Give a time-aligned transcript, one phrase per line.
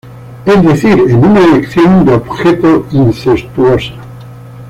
[0.47, 3.93] Es decir, en una elección de objeto incestuosa.